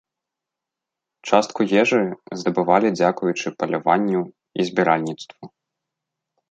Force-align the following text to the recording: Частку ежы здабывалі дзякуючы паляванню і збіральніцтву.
Частку 1.29 1.61
ежы 1.81 2.01
здабывалі 2.39 2.87
дзякуючы 2.97 3.47
паляванню 3.61 4.21
і 4.61 4.71
збіральніцтву. 4.73 5.45